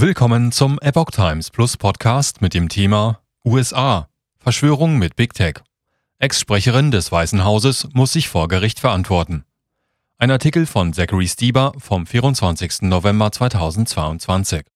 Willkommen 0.00 0.52
zum 0.52 0.78
Epoch 0.78 1.10
Times 1.10 1.50
Plus 1.50 1.76
Podcast 1.76 2.40
mit 2.40 2.54
dem 2.54 2.68
Thema 2.68 3.18
USA 3.44 4.08
Verschwörung 4.38 4.96
mit 4.96 5.16
Big 5.16 5.34
Tech. 5.34 5.54
Ex-Sprecherin 6.20 6.92
des 6.92 7.10
Weißen 7.10 7.44
Hauses 7.44 7.88
muss 7.94 8.12
sich 8.12 8.28
vor 8.28 8.46
Gericht 8.46 8.78
verantworten. 8.78 9.42
Ein 10.16 10.30
Artikel 10.30 10.66
von 10.66 10.92
Zachary 10.92 11.26
Stieber 11.26 11.72
vom 11.78 12.06
24. 12.06 12.82
November 12.82 13.32
2022. 13.32 14.66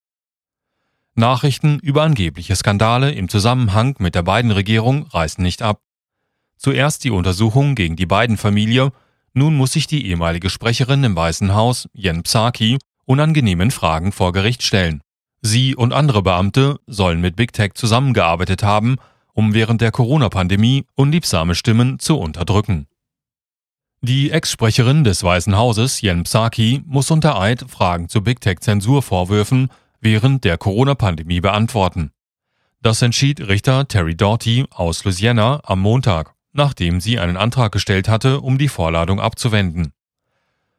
Nachrichten 1.14 1.78
über 1.78 2.02
angebliche 2.02 2.56
Skandale 2.56 3.12
im 3.12 3.28
Zusammenhang 3.28 3.94
mit 4.00 4.16
der 4.16 4.24
Biden-Regierung 4.24 5.04
reißen 5.04 5.40
nicht 5.40 5.62
ab. 5.62 5.82
Zuerst 6.56 7.04
die 7.04 7.12
Untersuchung 7.12 7.76
gegen 7.76 7.94
die 7.94 8.06
Biden-Familie, 8.06 8.90
nun 9.34 9.54
muss 9.54 9.74
sich 9.74 9.86
die 9.86 10.04
ehemalige 10.04 10.50
Sprecherin 10.50 11.04
im 11.04 11.14
Weißen 11.14 11.54
Haus, 11.54 11.88
Jen 11.92 12.24
Psaki, 12.24 12.80
unangenehmen 13.04 13.70
Fragen 13.70 14.10
vor 14.10 14.32
Gericht 14.32 14.64
stellen. 14.64 15.00
Sie 15.42 15.74
und 15.74 15.92
andere 15.92 16.22
Beamte 16.22 16.78
sollen 16.86 17.20
mit 17.20 17.34
Big 17.34 17.52
Tech 17.52 17.72
zusammengearbeitet 17.74 18.62
haben, 18.62 18.96
um 19.34 19.54
während 19.54 19.80
der 19.80 19.90
Corona-Pandemie 19.90 20.86
unliebsame 20.94 21.56
Stimmen 21.56 21.98
zu 21.98 22.16
unterdrücken. 22.18 22.86
Die 24.02 24.30
Ex-Sprecherin 24.30 25.04
des 25.04 25.22
Weißen 25.22 25.56
Hauses, 25.56 26.00
Jen 26.00 26.22
Psaki, 26.22 26.82
muss 26.86 27.10
unter 27.10 27.40
Eid 27.40 27.64
Fragen 27.68 28.08
zu 28.08 28.22
Big 28.22 28.40
Tech-Zensurvorwürfen 28.40 29.68
während 30.00 30.44
der 30.44 30.58
Corona-Pandemie 30.58 31.40
beantworten. 31.40 32.12
Das 32.80 33.02
entschied 33.02 33.40
Richter 33.40 33.86
Terry 33.86 34.16
Doughty 34.16 34.66
aus 34.70 35.04
Louisiana 35.04 35.60
am 35.64 35.80
Montag, 35.80 36.34
nachdem 36.52 37.00
sie 37.00 37.18
einen 37.18 37.36
Antrag 37.36 37.72
gestellt 37.72 38.08
hatte, 38.08 38.40
um 38.40 38.58
die 38.58 38.68
Vorladung 38.68 39.20
abzuwenden. 39.20 39.92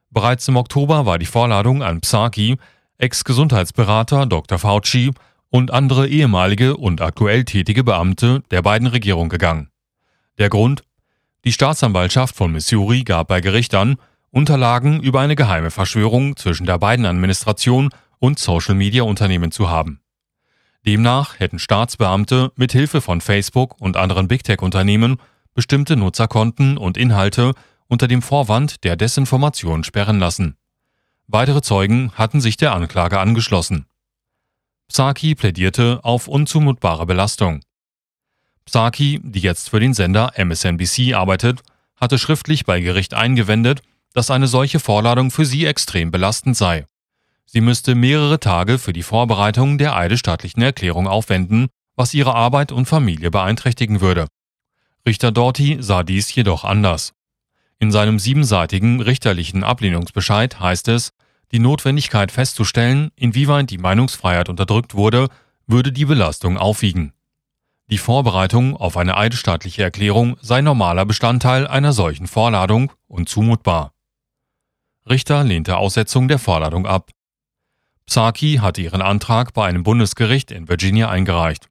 Bereits 0.10 0.48
im 0.48 0.58
Oktober 0.58 1.06
war 1.06 1.18
die 1.18 1.26
Vorladung 1.26 1.82
an 1.82 2.02
Psaki 2.02 2.58
Ex-Gesundheitsberater 3.04 4.26
Dr. 4.26 4.58
Fauci 4.58 5.12
und 5.50 5.72
andere 5.72 6.08
ehemalige 6.08 6.78
und 6.78 7.02
aktuell 7.02 7.44
tätige 7.44 7.84
Beamte 7.84 8.44
der 8.50 8.62
beiden 8.62 8.88
Regierungen 8.88 9.28
gegangen. 9.28 9.70
Der 10.38 10.48
Grund? 10.48 10.86
Die 11.44 11.52
Staatsanwaltschaft 11.52 12.34
von 12.34 12.54
Missouri 12.54 13.04
gab 13.04 13.28
bei 13.28 13.42
Gericht 13.42 13.76
an, 13.76 13.98
Unterlagen 14.32 15.02
über 15.02 15.20
eine 15.20 15.36
geheime 15.36 15.70
Verschwörung 15.70 16.38
zwischen 16.38 16.66
der 16.66 16.80
beiden 16.80 17.06
Administration 17.06 17.90
und 18.20 18.40
Social-Media-Unternehmen 18.40 19.52
zu 19.52 19.70
haben. 19.70 20.00
Demnach 20.86 21.42
hätten 21.42 21.60
Staatsbeamte 21.60 22.54
mit 22.56 22.72
Hilfe 22.72 23.02
von 23.02 23.20
Facebook 23.20 23.82
und 23.82 23.98
anderen 23.98 24.30
Big 24.30 24.46
Tech-Unternehmen 24.46 25.18
bestimmte 25.54 25.98
Nutzerkonten 25.98 26.78
und 26.78 26.96
Inhalte 26.96 27.52
unter 27.88 28.08
dem 28.08 28.22
Vorwand 28.22 28.86
der 28.86 28.96
Desinformation 28.96 29.84
sperren 29.84 30.20
lassen. 30.20 30.56
Weitere 31.28 31.62
Zeugen 31.62 32.12
hatten 32.14 32.42
sich 32.42 32.58
der 32.58 32.74
Anklage 32.74 33.20
angeschlossen. 33.20 33.86
Psaki 34.90 35.36
plädierte 35.36 36.00
auf 36.04 36.28
unzumutbare 36.28 37.06
Belastung. 37.06 37.62
Psaki, 38.66 39.20
die 39.24 39.40
jetzt 39.40 39.70
für 39.70 39.80
den 39.80 39.94
Sender 39.94 40.34
MSNBC 40.38 41.14
arbeitet, 41.14 41.62
hatte 41.96 42.18
schriftlich 42.18 42.66
bei 42.66 42.82
Gericht 42.82 43.14
eingewendet, 43.14 43.82
dass 44.14 44.32
eine 44.32 44.48
solche 44.48 44.80
Vorladung 44.80 45.32
für 45.32 45.46
sie 45.46 45.66
extrem 45.66 46.12
belastend 46.12 46.56
sei. 46.56 46.86
Sie 47.46 47.62
müsste 47.62 47.96
mehrere 47.96 48.40
Tage 48.40 48.78
für 48.78 48.94
die 48.94 49.04
Vorbereitung 49.04 49.78
der 49.78 49.96
eidesstattlichen 49.96 50.62
Erklärung 50.62 51.08
aufwenden, 51.08 51.68
was 51.96 52.14
ihre 52.14 52.36
Arbeit 52.36 52.72
und 52.72 52.86
Familie 52.86 53.32
beeinträchtigen 53.32 54.02
würde. 54.02 54.28
Richter 55.06 55.32
Doughty 55.32 55.78
sah 55.80 56.04
dies 56.04 56.34
jedoch 56.34 56.64
anders. 56.64 57.14
In 57.84 57.92
seinem 57.92 58.18
siebenseitigen 58.18 59.02
richterlichen 59.02 59.66
Ablehnungsbescheid 59.66 60.58
heißt 60.58 60.88
es, 60.88 61.12
die 61.52 61.60
Notwendigkeit 61.60 62.32
festzustellen, 62.32 63.12
inwieweit 63.18 63.72
die 63.72 63.78
Meinungsfreiheit 63.78 64.48
unterdrückt 64.48 64.96
wurde, 64.96 65.28
würde 65.68 65.92
die 65.92 66.06
Belastung 66.06 66.58
aufwiegen. 66.58 67.12
Die 67.88 67.98
Vorbereitung 67.98 68.78
auf 68.78 68.96
eine 68.96 69.18
eidesstattliche 69.18 69.84
Erklärung 69.84 70.38
sei 70.40 70.62
normaler 70.62 71.06
Bestandteil 71.06 71.68
einer 71.68 71.92
solchen 71.92 72.26
Vorladung 72.26 72.94
und 73.08 73.28
zumutbar. 73.28 73.92
Richter 75.10 75.44
lehnte 75.44 75.76
Aussetzung 75.76 76.30
der 76.30 76.40
Vorladung 76.40 76.86
ab. 76.88 77.12
Psaki 78.06 78.60
hatte 78.62 78.80
ihren 78.80 79.02
Antrag 79.02 79.52
bei 79.54 79.66
einem 79.66 79.84
Bundesgericht 79.84 80.52
in 80.52 80.70
Virginia 80.70 81.10
eingereicht. 81.10 81.68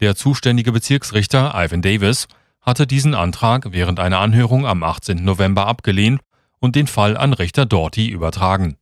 Der 0.00 0.16
zuständige 0.16 0.72
Bezirksrichter 0.72 1.54
Ivan 1.56 1.80
Davis 1.80 2.28
hatte 2.66 2.86
diesen 2.88 3.14
Antrag 3.14 3.68
während 3.70 4.00
einer 4.00 4.18
Anhörung 4.18 4.66
am 4.66 4.82
18. 4.82 5.24
November 5.24 5.68
abgelehnt 5.68 6.20
und 6.58 6.74
den 6.74 6.88
Fall 6.88 7.16
an 7.16 7.32
Richter 7.32 7.64
Dorty 7.64 8.08
übertragen. 8.08 8.76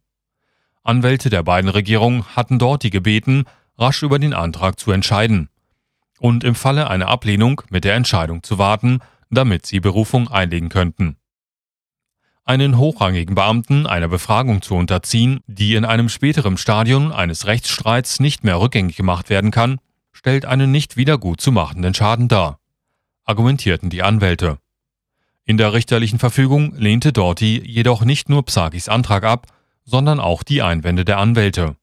Anwälte 0.82 1.28
der 1.28 1.42
beiden 1.42 1.68
Regierungen 1.68 2.24
hatten 2.34 2.58
Dorty 2.58 2.88
gebeten, 2.88 3.44
rasch 3.78 4.02
über 4.02 4.18
den 4.18 4.32
Antrag 4.32 4.80
zu 4.80 4.90
entscheiden 4.90 5.50
und 6.18 6.44
im 6.44 6.54
Falle 6.54 6.88
einer 6.88 7.08
Ablehnung 7.08 7.60
mit 7.68 7.84
der 7.84 7.94
Entscheidung 7.94 8.42
zu 8.42 8.56
warten, 8.56 9.00
damit 9.30 9.66
sie 9.66 9.80
Berufung 9.80 10.28
einlegen 10.28 10.70
könnten. 10.70 11.16
Einen 12.46 12.78
hochrangigen 12.78 13.34
Beamten 13.34 13.86
einer 13.86 14.08
Befragung 14.08 14.62
zu 14.62 14.74
unterziehen, 14.76 15.40
die 15.46 15.74
in 15.74 15.84
einem 15.84 16.08
späteren 16.08 16.56
Stadium 16.56 17.12
eines 17.12 17.46
Rechtsstreits 17.46 18.20
nicht 18.20 18.44
mehr 18.44 18.60
rückgängig 18.60 18.96
gemacht 18.96 19.28
werden 19.28 19.50
kann, 19.50 19.78
stellt 20.12 20.44
einen 20.46 20.70
nicht 20.70 20.96
wieder 20.96 21.18
gut 21.18 21.40
zu 21.40 21.52
machenden 21.52 21.94
Schaden 21.94 22.28
dar 22.28 22.58
argumentierten 23.24 23.90
die 23.90 24.02
Anwälte. 24.02 24.58
In 25.44 25.56
der 25.56 25.72
richterlichen 25.72 26.18
Verfügung 26.18 26.74
lehnte 26.76 27.12
Doughty 27.12 27.62
jedoch 27.64 28.04
nicht 28.04 28.28
nur 28.28 28.44
Psakis 28.44 28.88
Antrag 28.88 29.24
ab, 29.24 29.46
sondern 29.84 30.20
auch 30.20 30.42
die 30.42 30.62
Einwände 30.62 31.04
der 31.04 31.18
Anwälte. 31.18 31.76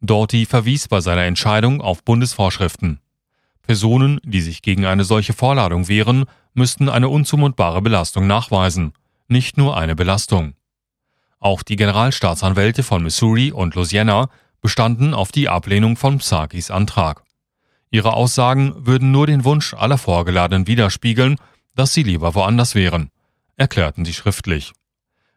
Doughty 0.00 0.46
verwies 0.46 0.88
bei 0.88 1.00
seiner 1.00 1.24
Entscheidung 1.24 1.80
auf 1.80 2.04
Bundesvorschriften. 2.04 3.00
Personen, 3.62 4.20
die 4.24 4.40
sich 4.40 4.62
gegen 4.62 4.84
eine 4.84 5.04
solche 5.04 5.32
Vorladung 5.32 5.88
wehren, 5.88 6.24
müssten 6.54 6.88
eine 6.88 7.08
unzumutbare 7.08 7.82
Belastung 7.82 8.26
nachweisen, 8.26 8.92
nicht 9.28 9.56
nur 9.56 9.76
eine 9.76 9.94
Belastung. 9.94 10.54
Auch 11.38 11.62
die 11.62 11.76
Generalstaatsanwälte 11.76 12.82
von 12.82 13.02
Missouri 13.02 13.50
und 13.50 13.74
Louisiana 13.74 14.28
bestanden 14.60 15.14
auf 15.14 15.32
die 15.32 15.48
Ablehnung 15.48 15.96
von 15.96 16.18
Psakis 16.18 16.70
Antrag. 16.70 17.24
Ihre 17.92 18.14
Aussagen 18.14 18.86
würden 18.86 19.10
nur 19.10 19.26
den 19.26 19.44
Wunsch 19.44 19.74
aller 19.74 19.98
Vorgeladenen 19.98 20.66
widerspiegeln, 20.66 21.36
dass 21.74 21.92
sie 21.92 22.02
lieber 22.02 22.34
woanders 22.34 22.74
wären, 22.74 23.10
erklärten 23.56 24.06
sie 24.06 24.14
schriftlich. 24.14 24.72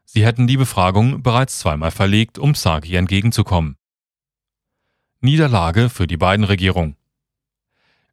Sie 0.05 0.25
hätten 0.25 0.47
die 0.47 0.55
Befragung 0.55 1.21
bereits 1.21 1.59
zweimal 1.59 1.91
verlegt, 1.91 2.39
um 2.39 2.55
Sagi 2.55 2.95
entgegenzukommen. 2.95 3.75
Niederlage 5.19 5.89
für 5.89 6.07
die 6.07 6.15
beiden 6.15 6.45
Regierung. 6.45 6.95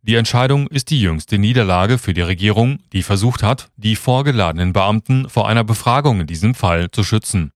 Die 0.02 0.16
Entscheidung 0.16 0.66
ist 0.66 0.90
die 0.90 1.00
jüngste 1.00 1.38
Niederlage 1.38 1.96
für 1.96 2.12
die 2.12 2.22
Regierung, 2.22 2.80
die 2.92 3.04
versucht 3.04 3.44
hat, 3.44 3.70
die 3.76 3.94
vorgeladenen 3.94 4.72
Beamten 4.72 5.28
vor 5.28 5.46
einer 5.46 5.62
Befragung 5.62 6.20
in 6.20 6.26
diesem 6.26 6.56
Fall 6.56 6.90
zu 6.90 7.04
schützen. 7.04 7.52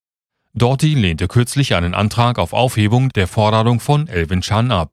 Doughty 0.55 0.95
lehnte 0.95 1.27
kürzlich 1.27 1.75
einen 1.75 1.95
Antrag 1.95 2.39
auf 2.39 2.53
Aufhebung 2.53 3.09
der 3.09 3.27
Forderung 3.27 3.81
von 3.81 4.07
Elvin 4.07 4.43
Chan 4.43 4.71
ab. 4.71 4.93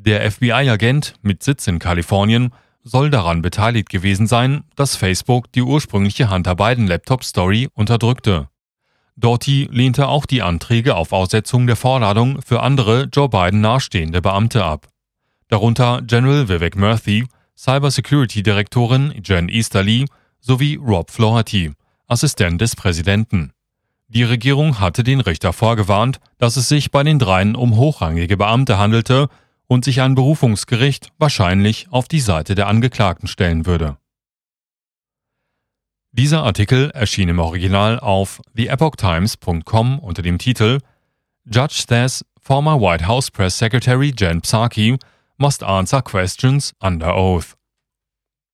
Der 0.00 0.30
FBI-Agent 0.30 1.14
mit 1.22 1.42
Sitz 1.42 1.66
in 1.66 1.80
Kalifornien 1.80 2.54
soll 2.84 3.10
daran 3.10 3.42
beteiligt 3.42 3.88
gewesen 3.88 4.28
sein, 4.28 4.62
dass 4.76 4.94
Facebook 4.94 5.50
die 5.50 5.62
ursprüngliche 5.62 6.30
Hunter 6.30 6.54
Biden 6.54 6.86
Laptop 6.86 7.24
Story 7.24 7.68
unterdrückte. 7.74 8.48
Doughty 9.16 9.68
lehnte 9.72 10.06
auch 10.06 10.24
die 10.24 10.40
Anträge 10.42 10.94
auf 10.94 11.12
Aussetzung 11.12 11.66
der 11.66 11.74
Vorladung 11.74 12.40
für 12.42 12.62
andere 12.62 13.08
Joe 13.12 13.28
Biden 13.28 13.60
nahestehende 13.60 14.22
Beamte 14.22 14.64
ab. 14.64 14.86
Darunter 15.48 16.00
General 16.02 16.48
Vivek 16.48 16.76
Murthy, 16.76 17.26
Cybersecurity-Direktorin 17.56 19.20
Jen 19.24 19.48
Easterly 19.48 20.06
sowie 20.38 20.76
Rob 20.76 21.10
Flaherty, 21.10 21.72
Assistent 22.06 22.60
des 22.60 22.76
Präsidenten. 22.76 23.50
Die 24.06 24.22
Regierung 24.22 24.78
hatte 24.78 25.02
den 25.02 25.18
Richter 25.18 25.52
vorgewarnt, 25.52 26.20
dass 26.38 26.56
es 26.56 26.68
sich 26.68 26.92
bei 26.92 27.02
den 27.02 27.18
dreien 27.18 27.56
um 27.56 27.76
hochrangige 27.76 28.36
Beamte 28.36 28.78
handelte, 28.78 29.28
und 29.68 29.84
sich 29.84 30.00
ein 30.00 30.14
Berufungsgericht 30.14 31.12
wahrscheinlich 31.18 31.86
auf 31.90 32.08
die 32.08 32.20
Seite 32.20 32.54
der 32.54 32.66
Angeklagten 32.66 33.28
stellen 33.28 33.66
würde. 33.66 33.98
Dieser 36.10 36.42
Artikel 36.42 36.90
erschien 36.90 37.28
im 37.28 37.38
Original 37.38 38.00
auf 38.00 38.40
theepochtimes.com 38.56 39.98
unter 39.98 40.22
dem 40.22 40.38
Titel 40.38 40.80
Judge 41.44 41.84
says 41.86 42.24
former 42.40 42.80
White 42.80 43.06
House 43.06 43.30
Press 43.30 43.58
Secretary 43.58 44.12
Jen 44.16 44.40
Psaki 44.40 44.98
must 45.36 45.62
answer 45.62 46.02
questions 46.02 46.72
under 46.80 47.14
oath. 47.14 47.57